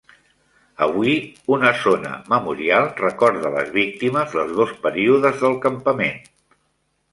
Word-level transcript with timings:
Avui, 0.85 1.11
una 1.57 1.73
zona 1.81 2.13
memorial 2.31 2.89
recorda 3.03 3.53
les 3.59 3.71
víctimes 3.77 4.35
dels 4.41 4.57
dos 4.63 4.75
períodes 4.89 5.41
del 5.45 5.57
campament. 5.69 6.21